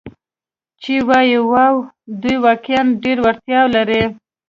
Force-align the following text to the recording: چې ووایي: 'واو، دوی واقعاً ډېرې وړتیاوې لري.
چې 0.81 0.93
ووایي: 1.07 1.37
'واو، 1.49 1.75
دوی 2.21 2.35
واقعاً 2.45 2.81
ډېرې 3.03 3.21
وړتیاوې 3.23 3.69
لري. 3.75 4.03